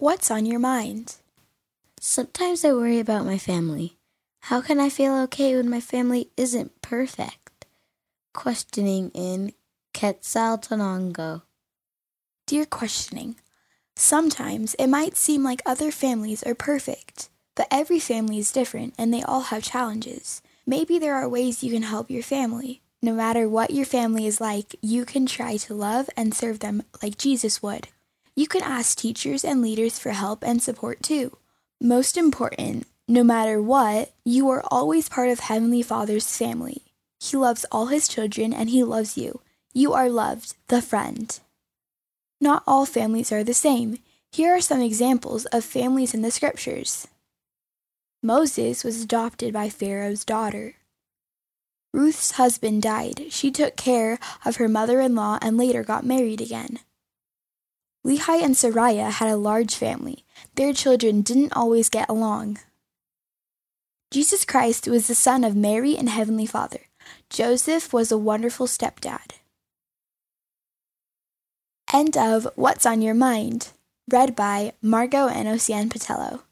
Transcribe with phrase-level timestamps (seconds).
[0.00, 1.16] What's on your mind?
[1.98, 3.96] Sometimes I worry about my family.
[4.42, 7.66] How can I feel okay when my family isn't perfect?
[8.32, 9.54] Questioning in
[9.92, 11.42] Quetzaltenango.
[12.46, 13.40] Dear questioning,
[13.96, 19.12] sometimes it might seem like other families are perfect, but every family is different and
[19.12, 20.42] they all have challenges.
[20.64, 22.82] Maybe there are ways you can help your family.
[23.02, 26.84] No matter what your family is like, you can try to love and serve them
[27.02, 27.88] like Jesus would.
[28.38, 31.38] You can ask teachers and leaders for help and support too.
[31.80, 36.82] Most important, no matter what, you are always part of Heavenly Father's family.
[37.18, 39.40] He loves all his children and he loves you.
[39.74, 41.36] You are loved, the friend.
[42.40, 43.98] Not all families are the same.
[44.30, 47.08] Here are some examples of families in the scriptures.
[48.22, 50.76] Moses was adopted by Pharaoh's daughter.
[51.92, 53.24] Ruth's husband died.
[53.30, 56.78] She took care of her mother in law and later got married again.
[58.08, 60.24] Lehi and Sariah had a large family.
[60.54, 62.58] Their children didn't always get along.
[64.10, 66.80] Jesus Christ was the son of Mary and Heavenly Father.
[67.28, 69.32] Joseph was a wonderful stepdad.
[71.92, 73.72] End of What's on Your Mind,
[74.10, 76.47] read by Margot and Ocean Patello.